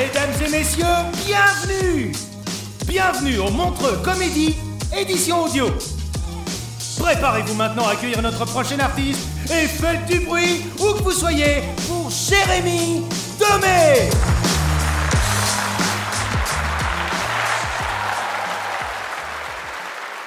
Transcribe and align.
Mesdames 0.00 0.30
et 0.46 0.50
messieurs, 0.50 0.84
bienvenue 1.26 2.12
Bienvenue 2.86 3.38
au 3.38 3.50
Montreux 3.50 4.00
Comédie, 4.02 4.56
édition 4.98 5.44
audio. 5.44 5.66
Préparez-vous 6.98 7.52
maintenant 7.52 7.86
à 7.86 7.90
accueillir 7.90 8.22
notre 8.22 8.46
prochain 8.46 8.78
artiste 8.78 9.20
et 9.50 9.66
faites 9.66 10.06
du 10.06 10.20
bruit 10.20 10.64
où 10.78 10.94
que 10.94 11.02
vous 11.02 11.10
soyez 11.10 11.64
pour 11.86 12.08
Jérémy 12.08 13.02
Domé 13.38 14.08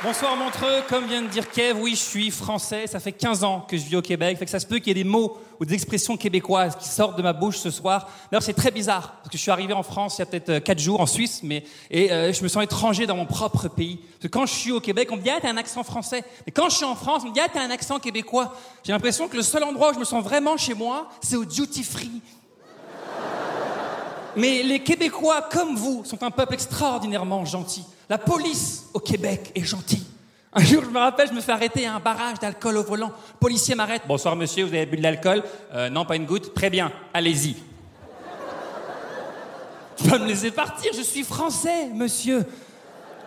Bonsoir 0.04 0.36
Montreux, 0.36 0.84
comme 0.90 1.06
vient 1.06 1.22
de 1.22 1.28
dire 1.28 1.50
Kev, 1.50 1.80
oui, 1.80 1.92
je 1.92 2.02
suis 2.02 2.30
français, 2.30 2.88
ça 2.88 3.00
fait 3.00 3.14
15 3.14 3.46
ans 3.46 3.66
que 3.66 3.78
je 3.78 3.84
vis 3.84 3.96
au 3.96 4.02
Québec, 4.02 4.38
ça 4.48 4.60
se 4.60 4.66
peut 4.66 4.80
qu'il 4.80 4.90
y 4.90 4.92
ait 4.92 5.02
des 5.02 5.10
mots 5.10 5.38
ou 5.62 5.66
des 5.66 5.74
expressions 5.74 6.18
québécoises 6.18 6.76
qui 6.76 6.90
sortent 6.90 7.18
de 7.18 7.22
ma 7.22 7.32
bouche 7.32 7.56
ce 7.60 7.72
soir. 7.72 8.10
D'ailleurs, 8.30 8.44
c'est 8.44 8.52
très 8.52 8.72
bizarre, 8.72 9.14
parce 9.20 9.30
que 9.30 9.38
je 9.38 9.42
suis 9.42 9.50
arrivé 9.50 9.72
en 9.72 9.82
France 9.82 10.18
il 10.18 10.20
y 10.20 10.24
a 10.24 10.26
peut-être 10.26 10.60
4 10.60 10.78
jours, 10.78 11.00
en 11.00 11.06
Suisse, 11.06 11.40
mais, 11.42 11.64
et 11.90 12.12
euh, 12.12 12.34
je 12.34 12.44
me 12.44 12.50
sens 12.50 12.62
étranger 12.62 13.06
dans 13.06 13.16
mon 13.16 13.26
propre 13.26 13.70
pays. 13.70 13.96
Parce 13.96 14.24
que 14.24 14.28
quand 14.28 14.46
je 14.46 14.52
suis 14.52 14.74
au 14.74 14.82
Québec, 14.82 15.08
on 15.10 15.16
me 15.16 15.22
dit, 15.22 15.30
ah, 15.30 15.40
t'as 15.42 15.50
un 15.50 15.56
accent 15.56 15.84
français. 15.86 16.26
Mais 16.46 16.52
quand 16.52 16.68
je 16.68 16.76
suis 16.76 16.86
en 16.86 16.96
France, 16.96 17.22
on 17.24 17.30
me 17.30 17.34
dit, 17.34 17.40
ah, 17.40 17.48
t'as 17.54 17.62
un 17.62 17.72
accent 17.72 17.98
québécois. 17.98 18.54
J'ai 18.84 18.92
l'impression 18.92 19.30
que 19.30 19.38
le 19.38 19.42
seul 19.42 19.64
endroit 19.64 19.92
où 19.92 19.94
je 19.94 20.00
me 20.00 20.06
sens 20.06 20.22
vraiment 20.22 20.58
chez 20.58 20.74
moi, 20.74 21.08
c'est 21.22 21.38
au 21.38 21.46
duty 21.46 21.82
free. 21.82 22.22
Mais 24.36 24.64
les 24.64 24.80
Québécois, 24.80 25.48
comme 25.52 25.76
vous, 25.76 26.04
sont 26.04 26.22
un 26.24 26.32
peuple 26.32 26.56
extraordinairement 26.56 27.46
gentil. 27.46 27.86
La 28.10 28.18
police 28.18 28.90
au 28.94 29.00
Québec 29.00 29.52
est 29.56 29.64
gentille. 29.64 30.04
Un 30.56 30.64
jour, 30.64 30.84
je 30.84 30.90
me 30.90 31.00
rappelle, 31.00 31.28
je 31.30 31.34
me 31.34 31.42
fais 31.42 31.52
arrêter 31.52 31.86
à 31.88 31.96
un 31.96 32.00
barrage 32.00 32.40
d'alcool 32.40 32.78
au 32.78 32.84
volant. 32.84 33.08
Le 33.34 33.40
policier 33.40 33.74
m'arrête. 33.76 34.04
Bonsoir 34.08 34.36
monsieur, 34.36 34.66
vous 34.66 34.74
avez 34.74 34.86
bu 34.86 34.98
de 34.98 35.02
l'alcool? 35.04 35.42
Euh, 35.74 35.90
Non, 35.90 36.06
pas 36.06 36.16
une 36.16 36.26
goutte. 36.26 36.54
Très 36.54 36.70
bien, 36.70 36.92
allez-y. 37.14 37.56
Tu 39.98 40.08
vas 40.10 40.20
me 40.20 40.28
laisser 40.28 40.52
partir, 40.52 40.92
je 40.96 41.02
suis 41.02 41.24
français, 41.24 41.88
monsieur. 41.94 42.46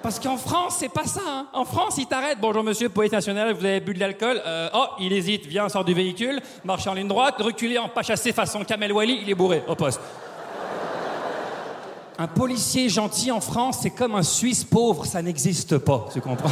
Parce 0.02 0.20
qu'en 0.20 0.36
France, 0.36 0.76
c'est 0.78 0.88
pas 0.92 1.04
ça. 1.04 1.20
hein. 1.26 1.46
En 1.52 1.64
France, 1.64 1.94
ils 1.98 2.06
t'arrêtent. 2.06 2.38
Bonjour 2.40 2.62
monsieur, 2.62 2.88
police 2.88 3.10
nationale, 3.12 3.52
vous 3.54 3.64
avez 3.64 3.80
bu 3.80 3.94
de 3.94 3.98
l'alcool? 3.98 4.40
Euh, 4.46 4.68
Oh, 4.74 4.86
il 5.00 5.12
hésite, 5.12 5.46
viens, 5.46 5.68
sort 5.68 5.84
du 5.84 5.94
véhicule, 5.94 6.40
marche 6.64 6.86
en 6.86 6.94
ligne 6.94 7.08
droite, 7.08 7.36
reculer 7.38 7.78
en 7.78 7.88
pas 7.88 8.02
chassé 8.02 8.32
façon 8.32 8.62
Kamel 8.62 8.92
Wally, 8.92 9.20
il 9.22 9.30
est 9.30 9.34
bourré, 9.34 9.64
au 9.66 9.74
poste. 9.74 10.00
Un 12.18 12.28
policier 12.28 12.88
gentil 12.88 13.30
en 13.30 13.40
France, 13.40 13.78
c'est 13.82 13.90
comme 13.90 14.14
un 14.14 14.22
Suisse 14.22 14.64
pauvre, 14.64 15.04
ça 15.04 15.20
n'existe 15.20 15.76
pas, 15.78 16.08
tu 16.12 16.20
comprends? 16.20 16.48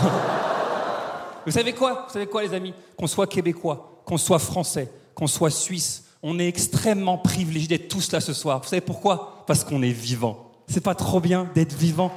Vous 1.47 1.53
savez 1.53 1.73
quoi? 1.73 2.05
Vous 2.07 2.13
savez 2.13 2.27
quoi, 2.27 2.43
les 2.43 2.53
amis? 2.53 2.75
Qu'on 2.99 3.07
soit 3.07 3.27
québécois, 3.27 4.03
qu'on 4.05 4.19
soit 4.19 4.39
français, 4.39 4.91
qu'on 5.15 5.27
soit 5.27 5.51
suisse, 5.51 6.05
on 6.23 6.39
est 6.39 6.49
extrêmement 6.49 7.19
privilégiés 7.19 7.69
d'être 7.69 7.89
tous 7.89 8.13
là 8.13 8.21
ce 8.21 8.33
soir. 8.33 8.61
Vous 8.63 8.69
savez 8.69 8.81
pourquoi? 8.81 9.45
Parce 9.47 9.63
qu'on 9.65 9.83
est 9.83 9.93
vivant. 9.93 10.51
C'est 10.67 10.83
pas 10.83 10.95
trop 10.95 11.21
bien 11.21 11.49
d'être 11.55 11.75
vivant 11.75 12.11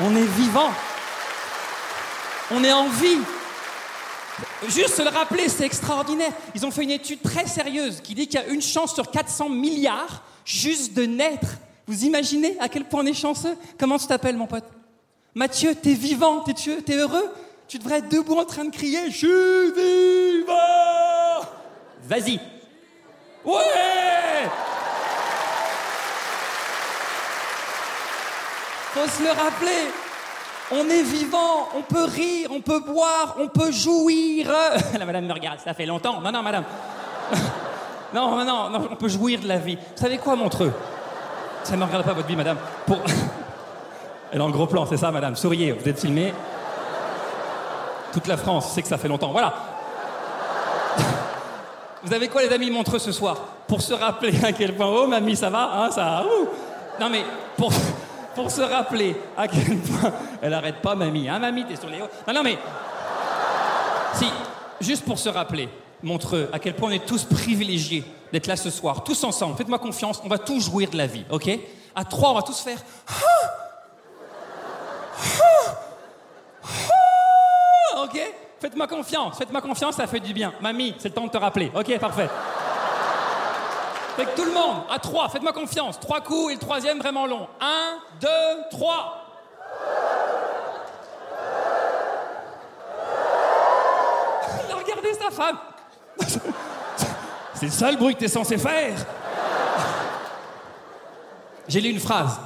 On 0.00 0.16
est 0.16 0.26
vivant. 0.26 0.70
On 2.50 2.64
est 2.64 2.72
en 2.72 2.88
vie. 2.88 3.20
Juste 4.68 4.98
le 4.98 5.08
rappeler, 5.08 5.48
c'est 5.48 5.64
extraordinaire. 5.64 6.32
Ils 6.54 6.66
ont 6.66 6.70
fait 6.70 6.82
une 6.82 6.90
étude 6.90 7.22
très 7.22 7.46
sérieuse 7.46 8.00
qui 8.00 8.14
dit 8.14 8.26
qu'il 8.26 8.40
y 8.40 8.42
a 8.42 8.46
une 8.46 8.62
chance 8.62 8.94
sur 8.94 9.10
400 9.10 9.48
milliards 9.48 10.22
juste 10.44 10.94
de 10.94 11.04
naître. 11.04 11.46
Vous 11.92 12.06
imaginez 12.06 12.56
à 12.58 12.70
quel 12.70 12.86
point 12.86 13.02
on 13.02 13.06
est 13.06 13.12
chanceux? 13.12 13.54
Comment 13.78 13.98
tu 13.98 14.06
t'appelles, 14.06 14.38
mon 14.38 14.46
pote? 14.46 14.64
Mathieu, 15.34 15.74
t'es 15.74 15.92
vivant, 15.92 16.40
t'es 16.40 16.54
t'es 16.54 16.96
heureux? 16.96 17.30
Tu 17.68 17.78
devrais 17.78 17.98
être 17.98 18.08
debout 18.08 18.38
en 18.38 18.46
train 18.46 18.64
de 18.64 18.70
crier 18.70 19.10
Je 19.10 19.16
suis 19.18 20.38
vivant 20.38 21.46
Vas-y. 22.04 22.40
Ouais 23.44 24.48
Faut 28.94 29.08
se 29.10 29.22
le 29.22 29.30
rappeler. 29.30 29.90
On 30.70 30.88
est 30.88 31.02
vivant, 31.02 31.68
on 31.76 31.82
peut 31.82 32.04
rire, 32.04 32.48
on 32.52 32.62
peut 32.62 32.80
boire, 32.80 33.36
on 33.38 33.48
peut 33.48 33.70
jouir. 33.70 34.50
La 34.98 35.04
madame 35.04 35.26
me 35.26 35.32
regarde, 35.34 35.60
ça 35.60 35.74
fait 35.74 35.84
longtemps. 35.84 36.22
Non, 36.22 36.32
non, 36.32 36.42
madame. 36.42 36.64
Non, 38.14 38.30
non, 38.38 38.44
non, 38.46 38.70
non, 38.70 38.88
on 38.92 38.96
peut 38.96 39.08
jouir 39.08 39.40
de 39.40 39.48
la 39.48 39.58
vie. 39.58 39.76
Vous 39.76 40.02
savez 40.02 40.16
quoi, 40.16 40.36
Montreux? 40.36 40.72
Ça 41.64 41.76
ne 41.76 41.84
regarde 41.84 42.04
pas 42.04 42.12
votre 42.12 42.28
vie, 42.28 42.36
madame. 42.36 42.58
Pour... 42.86 42.98
Elle 44.32 44.38
est 44.38 44.42
en 44.42 44.50
gros 44.50 44.66
plan, 44.66 44.86
c'est 44.86 44.96
ça, 44.96 45.10
madame. 45.10 45.36
Souriez, 45.36 45.72
vous 45.72 45.88
êtes 45.88 46.00
filmé. 46.00 46.32
Toute 48.12 48.26
la 48.26 48.36
France 48.36 48.72
sait 48.72 48.82
que 48.82 48.88
ça 48.88 48.98
fait 48.98 49.08
longtemps. 49.08 49.30
Voilà. 49.32 49.54
Vous 52.02 52.12
avez 52.12 52.28
quoi, 52.28 52.42
les 52.42 52.52
amis, 52.52 52.70
Montreux 52.70 52.98
ce 52.98 53.12
soir? 53.12 53.36
Pour 53.66 53.80
se 53.80 53.94
rappeler 53.94 54.32
à 54.44 54.52
quel 54.52 54.74
point. 54.74 54.86
Oh, 54.86 55.06
mamie, 55.06 55.36
ça 55.36 55.50
va 55.50 55.70
hein, 55.74 55.90
ça... 55.90 56.24
ouh. 56.24 56.48
Non, 57.00 57.08
mais 57.08 57.24
pour, 57.56 57.72
pour 58.34 58.50
se 58.50 58.60
rappeler 58.60 59.16
à 59.36 59.48
quel 59.48 59.78
point. 59.78 60.12
Elle 60.42 60.54
arrête 60.54 60.82
pas, 60.82 60.94
mamie. 60.94 61.28
Hein, 61.28 61.38
mamie, 61.38 61.64
t'es 61.64 61.76
sur 61.76 61.88
les 61.88 62.00
hauts. 62.00 62.08
Non, 62.26 62.34
non, 62.34 62.42
mais. 62.42 62.58
Si, 64.14 64.26
juste 64.80 65.04
pour 65.04 65.18
se 65.18 65.28
rappeler, 65.28 65.68
Montreux, 66.02 66.48
à 66.52 66.58
quel 66.58 66.74
point 66.74 66.90
on 66.90 66.92
est 66.92 67.06
tous 67.06 67.24
privilégiés 67.24 68.04
d'être 68.32 68.46
là 68.46 68.56
ce 68.56 68.70
soir, 68.70 69.04
tous 69.04 69.22
ensemble. 69.24 69.56
Faites-moi 69.56 69.78
confiance, 69.78 70.20
on 70.24 70.28
va 70.28 70.38
tous 70.38 70.60
jouir 70.60 70.90
de 70.90 70.96
la 70.96 71.06
vie, 71.06 71.24
ok? 71.30 71.50
À 71.94 72.04
trois, 72.04 72.30
on 72.30 72.34
va 72.34 72.42
tous 72.42 72.60
faire. 72.60 72.78
Ok? 78.04 78.18
Faites-moi 78.60 78.86
confiance, 78.88 79.38
faites-moi 79.38 79.60
confiance, 79.60 79.96
ça 79.96 80.06
fait 80.06 80.20
du 80.20 80.32
bien. 80.32 80.52
Mamie, 80.60 80.94
c'est 80.98 81.08
le 81.08 81.14
temps 81.14 81.26
de 81.26 81.30
te 81.30 81.36
rappeler. 81.36 81.70
Ok, 81.74 81.98
parfait. 81.98 82.28
Fait 84.16 84.24
que 84.24 84.36
tout 84.36 84.44
le 84.44 84.52
monde, 84.52 84.82
à 84.90 84.98
trois, 84.98 85.28
faites-moi 85.28 85.52
confiance. 85.52 85.98
Trois 86.00 86.20
coups 86.20 86.52
et 86.52 86.54
le 86.54 86.60
troisième 86.60 86.98
vraiment 86.98 87.26
long. 87.26 87.46
Un, 87.60 87.98
deux, 88.20 88.28
trois. 88.70 89.18
Il 94.68 94.72
a 94.72 94.76
regardé 94.76 95.12
sa 95.14 95.30
femme. 95.30 95.58
C'est 97.62 97.70
ça 97.70 97.92
le 97.92 97.96
bruit 97.96 98.14
que 98.14 98.18
t'es 98.18 98.28
censé 98.28 98.58
faire. 98.58 99.06
J'ai 101.68 101.80
lu 101.80 101.90
une 101.90 102.00
phrase, 102.00 102.40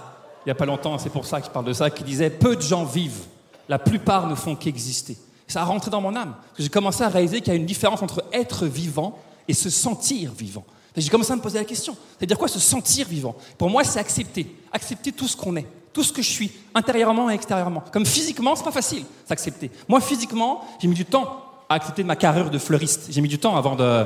il 0.45 0.49
n'y 0.49 0.53
a 0.53 0.55
pas 0.55 0.67
longtemps, 0.67 0.99
c'est 0.99 1.09
pour 1.09 1.25
ça 1.25 1.41
que 1.41 1.47
je 1.47 1.51
parle 1.51 1.65
de 1.65 1.73
ça, 1.73 1.89
qui 1.89 2.05
disait 2.05 2.29
Peu 2.29 2.55
de 2.55 2.61
gens 2.61 2.85
vivent, 2.85 3.25
la 3.67 3.79
plupart 3.79 4.27
ne 4.27 4.35
font 4.35 4.55
qu'exister. 4.55 5.17
Ça 5.49 5.63
a 5.63 5.65
rentré 5.65 5.91
dans 5.91 6.03
mon 6.03 6.15
âme. 6.15 6.35
Que 6.55 6.63
J'ai 6.63 6.69
commencé 6.69 7.03
à 7.03 7.09
réaliser 7.09 7.41
qu'il 7.41 7.51
y 7.51 7.57
a 7.57 7.59
une 7.59 7.65
différence 7.65 8.03
entre 8.03 8.25
être 8.31 8.67
vivant 8.67 9.19
et 9.49 9.55
se 9.55 9.71
sentir 9.71 10.33
vivant. 10.33 10.65
J'ai 10.95 11.09
commencé 11.09 11.33
à 11.33 11.37
me 11.37 11.41
poser 11.41 11.59
la 11.59 11.65
question. 11.65 11.97
C'est-à-dire 12.19 12.37
quoi 12.37 12.49
se 12.49 12.61
sentir 12.61 13.09
vivant? 13.09 13.37
Pour 13.57 13.71
moi, 13.71 13.85
c'est 13.85 13.99
accepter. 13.99 14.55
Accepter 14.71 15.13
tout 15.13 15.29
ce 15.29 15.37
qu'on 15.37 15.57
est, 15.57 15.67
tout 15.95 16.03
ce 16.03 16.13
que 16.13 16.21
je 16.21 16.31
suis, 16.31 16.53
intérieurement 16.75 17.31
et 17.31 17.35
extérieurement. 17.35 17.83
Comme 17.91 18.05
physiquement, 18.05 18.55
c'est 18.55 18.65
pas 18.65 18.71
facile, 18.71 19.05
s'accepter. 19.27 19.71
Moi, 19.89 20.03
physiquement, 20.03 20.67
j'ai 20.79 20.89
mis 20.89 20.95
du 20.95 21.07
temps 21.07 21.43
à 21.71 21.75
accepter 21.75 22.05
ma 22.05 22.17
carrure 22.17 22.51
de 22.51 22.59
fleuriste. 22.59 23.07
J'ai 23.09 23.23
mis 23.23 23.29
du 23.29 23.39
temps 23.39 23.57
avant 23.57 23.77
de. 23.77 24.05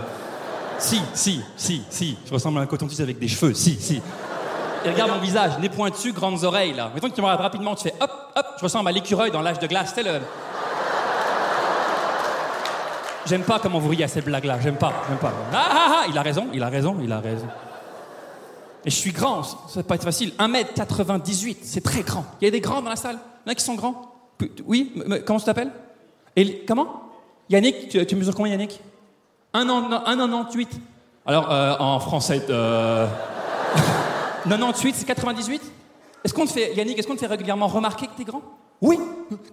Si, 0.81 1.01
si, 1.13 1.41
si, 1.57 1.83
si. 1.91 2.17
Je 2.27 2.33
ressemble 2.33 2.59
à 2.59 2.63
un 2.63 2.67
coton-tige 2.67 3.01
avec 3.01 3.19
des 3.19 3.29
cheveux. 3.29 3.55
Si, 3.55 3.75
si. 3.75 4.01
Et 4.85 4.91
regarde 4.91 5.11
mon 5.11 5.21
visage, 5.21 5.59
nez 5.61 5.69
pointu, 5.69 6.13
grandes 6.13 6.43
oreilles, 6.43 6.73
là. 6.73 6.91
Mettons 6.95 7.11
que 7.11 7.15
tu 7.15 7.21
me 7.21 7.27
regardes 7.27 7.43
rapidement, 7.43 7.75
tu 7.75 7.83
fais 7.83 7.95
hop, 8.01 8.11
hop, 8.35 8.47
je 8.57 8.63
ressemble 8.63 8.89
à 8.89 8.93
l'écureuil 8.93 9.31
dans 9.31 9.43
l'âge 9.43 9.59
de 9.59 9.67
glace. 9.67 9.93
C'est 9.95 10.03
le. 10.03 10.21
J'aime 13.27 13.43
pas 13.43 13.59
comment 13.59 13.79
vous 13.79 13.91
riez 13.91 14.05
à 14.05 14.09
cette 14.09 14.25
blague-là. 14.25 14.59
J'aime 14.63 14.77
pas, 14.77 14.93
j'aime 15.07 15.19
pas. 15.19 15.33
Ah, 15.53 15.69
ah, 15.71 15.87
ah, 15.91 16.07
il 16.09 16.17
a 16.17 16.23
raison, 16.23 16.47
il 16.53 16.63
a 16.63 16.69
raison, 16.69 16.97
il 17.03 17.13
a 17.13 17.21
raison. 17.21 17.47
Et 18.87 18.91
je 18.91 18.97
suis 18.97 19.13
grand, 19.13 19.43
ça 19.43 19.59
va 19.77 19.83
pas 19.83 19.97
être 19.97 20.05
facile. 20.05 20.33
1m98, 20.39 21.59
c'est 21.63 21.85
très 21.85 22.03
grand. 22.03 22.25
Il 22.41 22.47
y 22.47 22.49
a 22.49 22.51
des 22.51 22.61
grands 22.61 22.81
dans 22.81 22.89
la 22.89 22.97
salle? 22.97 23.19
Il 23.45 23.49
y 23.49 23.51
en 23.51 23.53
a 23.53 23.55
qui 23.55 23.65
sont 23.65 23.75
grands? 23.75 24.15
Oui, 24.65 24.95
comment 25.27 25.39
tu 25.39 25.45
t'appelles 25.45 25.71
Comment? 26.67 27.03
Yannick, 27.51 27.91
tu, 27.91 28.07
tu 28.07 28.17
mesures 28.17 28.35
combien 28.35 28.53
Yannick? 28.53 28.81
1,98. 29.55 30.69
Alors, 31.27 31.51
euh, 31.51 31.77
en 31.79 32.01
français, 32.01 32.43
euh... 32.51 33.07
98, 34.49 34.95
c'est 34.97 35.05
98 35.05 35.63
Est-ce 36.25 36.35
qu'on 36.35 36.47
te 36.47 36.53
fait, 36.53 36.75
Yannick, 36.75 36.99
est-ce 36.99 37.07
qu'on 37.07 37.15
te 37.15 37.21
fait 37.21 37.27
régulièrement 37.27 37.67
remarquer 37.67 38.07
que 38.07 38.13
t'es 38.17 38.25
grand? 38.25 38.43
Oui. 38.81 38.99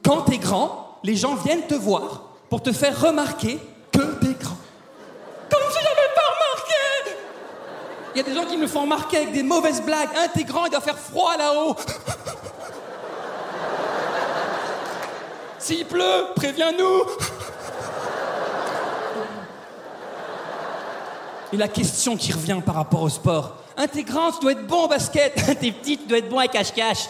Quand 0.04 0.22
t'es 0.22 0.38
grand, 0.38 1.00
les 1.04 1.16
gens 1.16 1.36
viennent 1.36 1.68
te 1.68 1.76
voir 1.76 2.24
pour 2.50 2.62
te 2.62 2.72
faire 2.72 3.00
remarquer 3.00 3.60
que 3.92 4.00
t'es 4.00 4.34
grand. 4.40 4.58
Comme 5.50 5.62
si 5.70 5.80
j'avais 5.84 6.14
pas 6.16 6.22
remarqué 6.34 7.18
Il 8.16 8.18
y 8.18 8.22
a 8.22 8.24
des 8.24 8.34
gens 8.34 8.46
qui 8.46 8.58
me 8.58 8.68
font 8.68 8.82
remarquer 8.82 9.18
avec 9.18 9.34
des 9.34 9.44
mauvaises 9.44 9.82
blagues. 9.82 10.10
Un, 10.18 10.28
t'es 10.30 10.44
grand, 10.44 10.66
il 10.66 10.72
doit 10.72 10.82
faire 10.82 10.98
froid 10.98 11.36
là-haut. 11.38 11.76
S'il 15.60 15.86
pleut, 15.86 16.28
préviens-nous. 16.36 17.37
Et 21.54 21.58
la 21.58 21.68
question 21.68 22.18
qui 22.18 22.34
revient 22.34 22.60
par 22.66 22.76
rapport 22.76 23.02
au 23.02 23.10
sport. 23.10 23.58
Un, 23.78 23.88
t'es 23.88 24.04
grand, 24.04 24.32
tu 24.32 24.42
dois 24.42 24.52
être 24.52 24.68
bon 24.68 24.86
au 24.86 24.88
basket. 24.88 25.38
Un, 25.50 25.56
t'es 25.56 25.72
petit, 25.72 25.98
tu 25.98 26.08
dois 26.08 26.18
être 26.18 26.30
bon 26.30 26.40
à 26.40 26.48
cache-cache. 26.48 27.08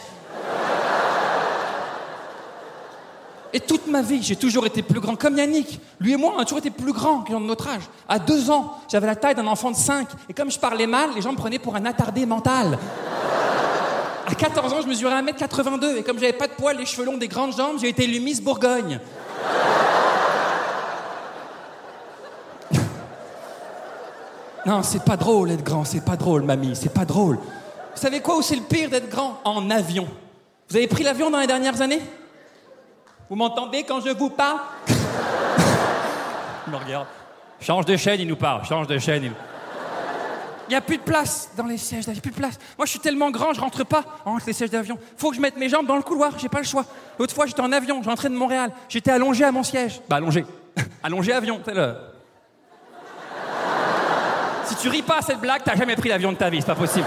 Et 3.53 3.59
toute 3.61 3.87
ma 3.87 4.01
vie, 4.01 4.21
j'ai 4.21 4.35
toujours 4.35 4.65
été 4.65 4.83
plus 4.83 4.99
grand, 4.99 5.15
comme 5.15 5.37
Yannick. 5.37 5.79
Lui 5.99 6.13
et 6.13 6.17
moi, 6.17 6.33
on 6.35 6.39
a 6.39 6.43
toujours 6.43 6.59
été 6.59 6.69
plus 6.69 6.91
grands 6.93 7.21
que 7.21 7.31
gens 7.31 7.39
de 7.39 7.45
notre 7.45 7.67
âge. 7.67 7.83
À 8.07 8.19
deux 8.19 8.51
ans, 8.51 8.77
j'avais 8.91 9.07
la 9.07 9.15
taille 9.15 9.35
d'un 9.35 9.47
enfant 9.47 9.71
de 9.71 9.75
5. 9.75 10.07
Et 10.29 10.33
comme 10.33 10.51
je 10.51 10.59
parlais 10.59 10.85
mal, 10.85 11.09
les 11.15 11.21
gens 11.21 11.31
me 11.31 11.37
prenaient 11.37 11.57
pour 11.57 11.75
un 11.75 11.85
attardé 11.85 12.25
mental. 12.25 12.77
À 14.27 14.35
14 14.35 14.73
ans, 14.73 14.81
je 14.81 14.87
mesurais 14.87 15.21
1m82. 15.21 15.97
Et 15.97 16.03
comme 16.03 16.19
j'avais 16.19 16.33
pas 16.33 16.47
de 16.47 16.53
poils, 16.53 16.77
les 16.77 16.85
cheveux 16.85 17.05
longs, 17.05 17.17
des 17.17 17.29
grandes 17.29 17.55
jambes, 17.55 17.77
j'ai 17.79 17.89
été 17.89 18.03
élu 18.03 18.19
Miss 18.19 18.41
Bourgogne. 18.41 18.99
Non, 24.67 24.83
c'est 24.83 25.05
pas 25.05 25.15
drôle 25.15 25.47
d'être 25.47 25.63
grand, 25.63 25.85
c'est 25.85 26.03
pas 26.03 26.17
drôle, 26.17 26.41
mamie, 26.41 26.75
c'est 26.75 26.93
pas 26.93 27.05
drôle. 27.05 27.37
Vous 27.37 28.01
savez 28.01 28.19
quoi 28.19 28.37
où 28.37 28.41
c'est 28.41 28.57
le 28.57 28.63
pire 28.63 28.89
d'être 28.89 29.07
grand 29.07 29.39
En 29.45 29.69
avion? 29.69 30.05
Vous 30.69 30.75
avez 30.75 30.87
pris 30.87 31.03
l'avion 31.03 31.29
dans 31.29 31.39
les 31.39 31.47
dernières 31.47 31.81
années? 31.81 32.01
Vous 33.29 33.37
m'entendez 33.37 33.83
quand 33.83 34.01
je 34.01 34.09
vous 34.09 34.29
parle? 34.29 34.59
Il 36.67 36.73
me 36.73 36.77
regarde. 36.77 37.07
Change 37.61 37.85
de 37.85 37.95
chaîne, 37.95 38.19
il 38.19 38.27
nous 38.27 38.35
parle. 38.35 38.65
Change 38.65 38.87
de 38.87 38.97
chaîne. 38.99 39.23
Il 39.23 40.71
n'y 40.71 40.75
a 40.75 40.81
plus 40.81 40.97
de 40.97 41.03
place 41.03 41.49
dans 41.55 41.65
les 41.65 41.77
sièges, 41.77 42.03
il 42.05 42.11
n'y 42.11 42.17
a 42.17 42.21
plus 42.21 42.31
de 42.31 42.35
place. 42.35 42.59
Moi, 42.77 42.85
je 42.85 42.91
suis 42.91 42.99
tellement 42.99 43.31
grand, 43.31 43.53
je 43.53 43.61
rentre 43.61 43.85
pas 43.85 44.03
entre 44.25 44.45
les 44.47 44.53
sièges 44.53 44.69
d'avion. 44.69 44.99
Faut 45.15 45.29
que 45.29 45.37
je 45.37 45.41
mette 45.41 45.55
mes 45.55 45.69
jambes 45.69 45.87
dans 45.87 45.95
le 45.95 46.03
couloir, 46.03 46.37
j'ai 46.37 46.49
pas 46.49 46.59
le 46.59 46.65
choix. 46.65 46.83
L'autre 47.17 47.33
fois, 47.33 47.45
j'étais 47.45 47.61
en 47.61 47.71
avion, 47.71 48.03
je 48.03 48.09
rentrais 48.09 48.27
de 48.27 48.35
Montréal. 48.35 48.73
J'étais 48.89 49.11
allongé 49.11 49.45
à 49.45 49.51
mon 49.53 49.63
siège. 49.63 50.01
Bah, 50.09 50.17
allongé. 50.17 50.45
allongé 51.03 51.31
avion, 51.31 51.61
c'est 51.65 51.73
le. 51.73 51.95
Si 54.67 54.75
tu 54.75 54.89
ris 54.89 55.01
pas 55.01 55.17
à 55.19 55.21
cette 55.21 55.39
blague, 55.39 55.61
t'as 55.63 55.75
jamais 55.75 55.95
pris 55.95 56.09
l'avion 56.09 56.31
de 56.31 56.37
ta 56.37 56.49
vie, 56.49 56.59
c'est 56.61 56.67
pas 56.67 56.75
possible. 56.75 57.05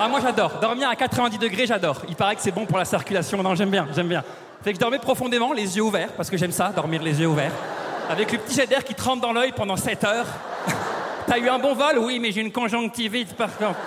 Ah, 0.00 0.08
moi 0.08 0.20
j'adore. 0.20 0.52
Dormir 0.60 0.88
à 0.88 0.96
90 0.96 1.38
degrés, 1.38 1.66
j'adore. 1.66 1.96
Il 2.08 2.16
paraît 2.16 2.34
que 2.34 2.42
c'est 2.42 2.50
bon 2.50 2.64
pour 2.66 2.78
la 2.78 2.84
circulation. 2.84 3.42
Non, 3.42 3.54
j'aime 3.54 3.70
bien, 3.70 3.86
j'aime 3.94 4.08
bien. 4.08 4.24
Fait 4.64 4.70
que 4.72 4.76
je 4.76 4.80
dormais 4.80 4.98
profondément, 4.98 5.52
les 5.52 5.76
yeux 5.76 5.82
ouverts, 5.82 6.08
parce 6.16 6.30
que 6.30 6.36
j'aime 6.36 6.50
ça, 6.52 6.70
dormir 6.74 7.02
les 7.02 7.20
yeux 7.20 7.26
ouverts. 7.26 7.52
Avec 8.08 8.32
le 8.32 8.38
petit 8.38 8.54
jet 8.56 8.66
d'air 8.66 8.82
qui 8.84 8.94
te 8.94 9.02
rentre 9.02 9.20
dans 9.20 9.32
l'œil 9.32 9.52
pendant 9.52 9.76
7 9.76 10.04
heures. 10.04 10.26
T'as 11.26 11.38
eu 11.38 11.48
un 11.48 11.58
bon 11.58 11.74
vol? 11.74 11.98
Oui, 11.98 12.18
mais 12.18 12.32
j'ai 12.32 12.40
une 12.40 12.52
conjonctivite 12.52 13.34
par 13.36 13.54
contre. 13.56 13.78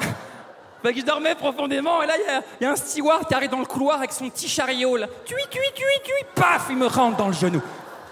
Fait 0.82 0.92
que 0.92 1.00
je 1.00 1.04
dormais 1.04 1.34
profondément, 1.34 2.02
et 2.02 2.06
là, 2.06 2.14
il 2.60 2.64
y 2.64 2.66
a- 2.66 2.70
un 2.72 2.76
steward 2.76 3.26
qui 3.28 3.34
arrive 3.34 3.50
dans 3.50 3.58
le 3.60 3.66
couloir 3.66 3.98
avec 3.98 4.12
son 4.12 4.28
petit 4.28 4.48
chariot, 4.48 4.96
là. 4.96 5.06
Tui, 5.24 5.36
tui, 5.50 5.60
tui, 5.74 6.12
paf, 6.34 6.66
il 6.70 6.76
me 6.76 6.86
rentre 6.86 7.16
dans 7.16 7.28
le 7.28 7.34
genou. 7.34 7.62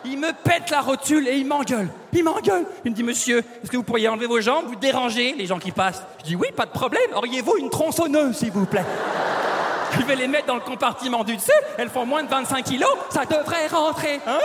Il 0.05 0.19
me 0.19 0.33
pète 0.33 0.71
la 0.71 0.81
rotule 0.81 1.27
et 1.29 1.37
il 1.37 1.47
m'engueule. 1.47 1.89
Il 2.13 2.25
m'engueule. 2.25 2.65
Il 2.85 2.93
me 2.93 2.97
dit, 2.97 3.03
monsieur, 3.03 3.39
est-ce 3.39 3.71
que 3.71 3.77
vous 3.77 3.83
pourriez 3.83 4.09
enlever 4.09 4.27
vos 4.27 4.41
jambes, 4.41 4.67
vous 4.67 4.77
dérangez 4.77 5.35
les 5.37 5.47
gens 5.47 5.59
qui 5.59 5.73
passent? 5.73 6.03
Je 6.21 6.25
dis, 6.25 6.37
oui, 6.37 6.49
pas 6.55 6.67
de 6.67 6.71
problème. 6.71 7.11
Auriez-vous 7.15 7.57
une 7.59 7.71
tronçonneuse, 7.71 8.37
s'il 8.37 8.53
vous 8.53 8.67
plaît? 8.67 8.85
Je 9.99 10.05
vais 10.05 10.17
les 10.17 10.29
mettre 10.29 10.47
dans 10.47 10.55
le 10.55 10.61
compartiment 10.61 11.25
du 11.25 11.37
dessus. 11.37 11.51
Elles 11.77 11.89
font 11.89 12.07
moins 12.07 12.23
de 12.23 12.29
25 12.29 12.65
kilos. 12.65 12.91
Ça 13.11 13.25
devrait 13.25 13.67
rentrer. 13.69 14.21
Hein? 14.27 14.39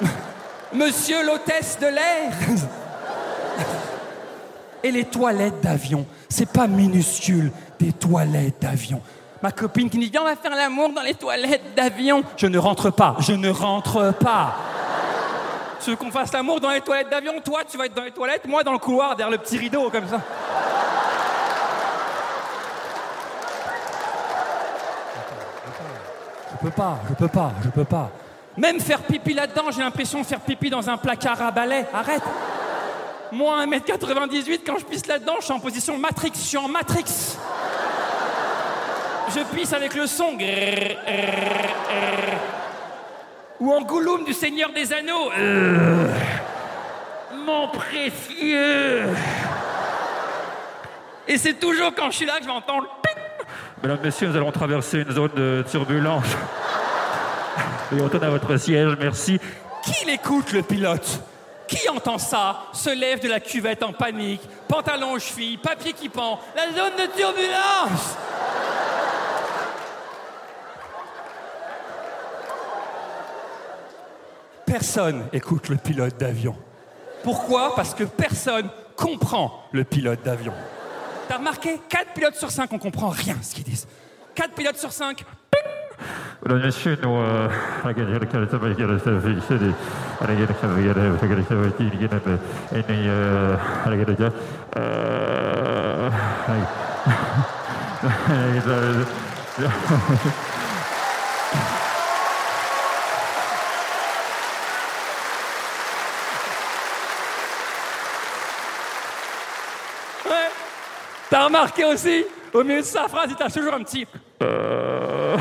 Monsieur 0.72 1.24
l'hôtesse 1.24 1.78
de 1.80 1.86
l'air. 1.86 2.32
Et 4.82 4.90
les 4.90 5.04
toilettes 5.04 5.60
d'avion, 5.62 6.06
c'est 6.28 6.50
pas 6.50 6.66
minuscule, 6.66 7.50
des 7.78 7.92
toilettes 7.92 8.60
d'avion. 8.60 9.00
Ma 9.44 9.52
copine 9.52 9.90
qui 9.90 9.98
me 9.98 10.06
dit 10.06 10.18
on 10.18 10.24
va 10.24 10.36
faire 10.36 10.56
l'amour 10.56 10.90
dans 10.94 11.02
les 11.02 11.12
toilettes 11.12 11.74
d'avion. 11.76 12.24
Je 12.34 12.46
ne 12.46 12.56
rentre 12.56 12.88
pas, 12.88 13.14
je 13.18 13.34
ne 13.34 13.50
rentre 13.50 14.14
pas. 14.14 14.56
Tu 15.82 15.90
veux 15.90 15.96
qu'on 15.96 16.10
fasse 16.10 16.32
l'amour 16.32 16.60
dans 16.60 16.70
les 16.70 16.80
toilettes 16.80 17.10
d'avion? 17.10 17.34
Toi, 17.44 17.60
tu 17.70 17.76
vas 17.76 17.84
être 17.84 17.92
dans 17.92 18.04
les 18.04 18.10
toilettes, 18.10 18.46
moi 18.46 18.64
dans 18.64 18.72
le 18.72 18.78
couloir, 18.78 19.14
derrière 19.14 19.30
le 19.30 19.36
petit 19.36 19.58
rideau, 19.58 19.90
comme 19.90 20.08
ça. 20.08 20.18
Je 26.52 26.66
peux 26.66 26.70
pas, 26.70 26.98
je 27.10 27.14
peux 27.14 27.28
pas, 27.28 27.52
je 27.62 27.68
peux 27.68 27.84
pas. 27.84 28.10
Même 28.56 28.80
faire 28.80 29.02
pipi 29.02 29.34
là-dedans, 29.34 29.64
j'ai 29.72 29.82
l'impression 29.82 30.22
de 30.22 30.24
faire 30.24 30.40
pipi 30.40 30.70
dans 30.70 30.88
un 30.88 30.96
placard 30.96 31.42
à 31.42 31.50
balai. 31.50 31.84
Arrête 31.92 32.22
Moi, 33.30 33.66
1m98, 33.66 34.60
quand 34.66 34.78
je 34.78 34.86
pisse 34.86 35.06
là-dedans, 35.06 35.34
je 35.40 35.44
suis 35.44 35.52
en 35.52 35.60
position 35.60 35.98
Matrix. 35.98 36.32
Je 36.32 36.38
suis 36.38 36.56
en 36.56 36.68
Matrix. 36.68 37.04
Je 39.34 39.40
pisse 39.56 39.72
avec 39.72 39.94
le 39.94 40.06
son. 40.06 40.34
Grrr, 40.34 40.44
grrr, 41.06 41.66
grrr. 41.88 42.38
Ou 43.60 43.72
en 43.72 43.82
Gollum 43.82 44.24
du 44.24 44.32
Seigneur 44.32 44.70
des 44.72 44.92
Anneaux. 44.92 45.30
Euh, 45.36 46.08
Mon 47.44 47.68
précieux. 47.68 49.04
Et 51.26 51.38
c'est 51.38 51.54
toujours 51.54 51.92
quand 51.96 52.10
je 52.10 52.16
suis 52.16 52.26
là 52.26 52.34
que 52.36 52.42
je 52.42 52.46
vais 52.48 52.54
entendre. 52.54 52.86
ping. 53.02 53.22
Mesdames, 53.82 53.98
Messieurs, 54.02 54.28
nous 54.28 54.36
allons 54.36 54.52
traverser 54.52 54.98
une 54.98 55.10
zone 55.10 55.32
de 55.34 55.64
turbulence. 55.68 56.26
Veuillez 57.90 58.04
retourner 58.04 58.26
à 58.26 58.30
votre 58.30 58.56
siège, 58.56 58.96
merci. 59.00 59.40
Qui 59.82 60.04
l'écoute, 60.06 60.52
le 60.52 60.62
pilote? 60.62 61.20
Qui 61.66 61.88
entend 61.88 62.18
ça? 62.18 62.64
Se 62.72 62.90
lève 62.90 63.20
de 63.20 63.28
la 63.28 63.40
cuvette 63.40 63.82
en 63.82 63.92
panique, 63.92 64.42
pantalon 64.68 65.12
aux 65.12 65.18
chevilles, 65.18 65.56
papier 65.58 65.92
qui 65.92 66.08
pend, 66.08 66.38
la 66.54 66.66
zone 66.66 66.92
de 66.98 67.06
turbulence 67.16 68.16
Personne 74.74 75.22
écoute 75.32 75.68
le 75.68 75.76
pilote 75.76 76.18
d'avion. 76.18 76.56
Pourquoi? 77.22 77.76
Parce 77.76 77.94
que 77.94 78.02
personne 78.02 78.68
comprend 78.96 79.62
le 79.70 79.84
pilote 79.84 80.24
d'avion. 80.24 80.52
T'as 81.28 81.36
remarqué? 81.36 81.80
4 81.88 82.12
pilotes 82.12 82.34
sur 82.34 82.50
5, 82.50 82.72
on 82.72 82.78
comprend 82.78 83.10
rien 83.10 83.36
ce 83.40 83.54
qu'ils 83.54 83.62
disent. 83.62 83.86
4 84.34 84.52
pilotes 84.52 84.76
sur 84.76 84.90
5, 84.90 85.24
Mesdames, 86.44 86.64
Messieurs, 86.64 86.98
nous... 87.04 87.14
Ouais. 110.26 110.48
T'as 111.30 111.44
remarqué 111.44 111.84
aussi, 111.84 112.24
au 112.52 112.62
milieu 112.62 112.80
de 112.80 112.86
sa 112.86 113.08
phrase, 113.08 113.26
il 113.30 113.36
t'a 113.36 113.50
toujours 113.50 113.74
un 113.74 113.82
petit. 113.82 114.06
euh. 114.42 115.36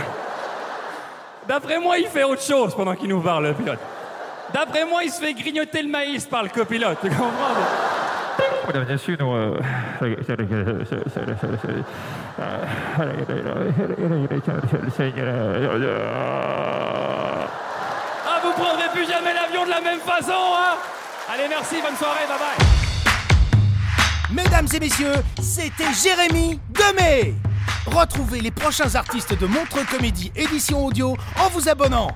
D'après 1.47 1.77
moi, 1.79 1.97
il 1.97 2.07
fait 2.07 2.23
autre 2.23 2.41
chose 2.41 2.73
pendant 2.75 2.95
qu'il 2.95 3.09
nous 3.09 3.21
parle, 3.21 3.47
le 3.47 3.53
pilote. 3.53 3.79
D'après 4.53 4.85
moi, 4.85 5.03
il 5.03 5.11
se 5.11 5.19
fait 5.19 5.33
grignoter 5.33 5.81
le 5.81 5.89
maïs 5.89 6.25
par 6.25 6.43
le 6.43 6.49
copilote. 6.49 6.97
Tu 7.01 7.09
comprends 7.09 7.31
Mesdames, 8.67 8.85
Messieurs, 8.87 9.17
nous... 9.19 9.33
euh, 9.35 9.57
Ah, 18.25 18.39
vous 18.43 18.51
prendrez 18.53 18.87
plus 18.93 19.05
jamais 19.05 19.33
l'avion 19.33 19.65
de 19.65 19.69
la 19.69 19.81
même 19.81 19.99
façon, 19.99 20.31
hein 20.33 20.75
Allez, 21.33 21.47
merci, 21.49 21.81
bonne 21.81 21.95
soirée, 21.97 22.25
bye 22.27 22.37
bye. 22.37 22.82
Mesdames 24.33 24.67
et 24.73 24.79
messieurs, 24.79 25.13
c'était 25.39 25.93
Jérémy 25.93 26.59
Demey. 26.71 27.35
Retrouvez 27.85 28.41
les 28.41 28.49
prochains 28.49 28.95
artistes 28.95 29.37
de 29.37 29.45
Montreux 29.45 29.83
Comédie 29.91 30.31
édition 30.35 30.83
audio 30.85 31.15
en 31.39 31.49
vous 31.49 31.69
abonnant. 31.69 32.07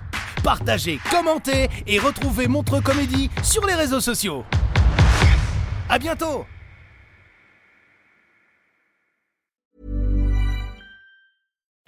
partagez, 0.44 1.00
commentez 1.12 1.70
et 1.86 2.00
retrouvez 2.00 2.48
Montreux 2.48 2.82
Comédie 2.82 3.30
sur 3.44 3.68
les 3.68 3.76
réseaux 3.76 4.00
sociaux. 4.00 4.44
À 5.90 6.00
bientôt 6.00 6.46